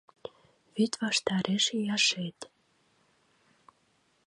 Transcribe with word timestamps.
Вӱд 0.75 0.93
ваштареш 1.01 1.65
ияшет 1.79 2.39